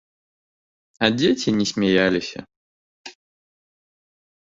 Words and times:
А 1.07 1.09
дзеці 1.17 1.55
не 1.59 1.65
смяяліся. 1.73 2.39